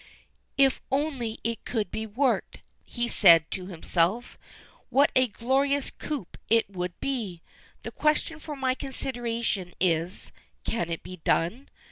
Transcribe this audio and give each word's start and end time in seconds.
"If 0.57 0.81
only 0.91 1.39
it 1.43 1.63
could 1.63 1.91
be 1.91 2.07
worked," 2.07 2.61
he 2.83 3.07
said 3.07 3.51
to 3.51 3.67
himself, 3.67 4.35
"what 4.89 5.11
a 5.15 5.27
glorious 5.27 5.91
coup 5.91 6.25
it 6.49 6.67
would 6.71 6.99
be. 6.99 7.43
The 7.83 7.91
question 7.91 8.39
for 8.39 8.55
my 8.55 8.73
consideration 8.73 9.73
is, 9.79 10.31
can 10.63 10.89
it 10.89 11.03
be 11.03 11.17
done? 11.17 11.69